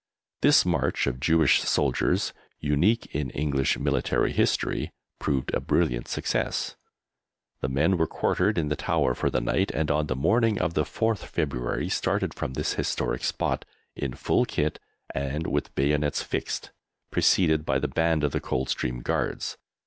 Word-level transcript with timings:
This 0.41 0.65
march 0.65 1.05
of 1.05 1.19
Jewish 1.19 1.61
soldiers, 1.61 2.33
unique 2.59 3.05
in 3.15 3.29
English 3.29 3.77
military 3.77 4.31
history, 4.31 4.89
proved 5.19 5.53
a 5.53 5.59
brilliant 5.59 6.07
success. 6.07 6.75
The 7.59 7.69
men 7.69 7.97
were 7.99 8.07
quartered 8.07 8.57
in 8.57 8.69
the 8.69 8.75
Tower 8.75 9.13
for 9.13 9.29
the 9.29 9.39
night, 9.41 9.69
and 9.69 9.91
on 9.91 10.07
the 10.07 10.15
morning 10.15 10.57
of 10.59 10.73
the 10.73 10.85
4th 10.85 11.25
February 11.27 11.87
started 11.87 12.33
from 12.33 12.53
this 12.53 12.73
historic 12.73 13.23
spot, 13.23 13.63
in 13.95 14.15
full 14.15 14.45
kit 14.45 14.79
and 15.13 15.45
with 15.45 15.75
bayonets 15.75 16.23
fixed, 16.23 16.71
preceded 17.11 17.63
by 17.63 17.77
the 17.77 17.87
band 17.87 18.23
of 18.23 18.31
the 18.31 18.41
Coldstream 18.41 19.01
Guards. 19.01 19.55